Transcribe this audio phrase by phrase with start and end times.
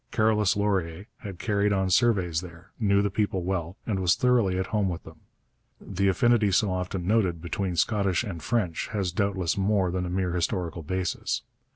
[0.11, 4.65] Carolus Laurier had carried on surveys there, knew the people well, and was thoroughly at
[4.73, 5.19] home with them.
[5.79, 10.33] The affinity so often noted between Scottish and French has doubtless more than a mere
[10.33, 11.43] historical basis.